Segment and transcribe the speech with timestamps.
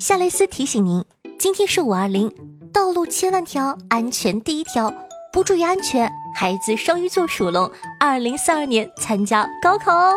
[0.00, 1.04] 夏雷斯提醒您：
[1.38, 2.32] 今天是五二零，
[2.72, 4.90] 道路千万条，安全第一条。
[5.30, 10.14] 不注意安全，孩子双鱼座属龙，二零四二年参加高考哦。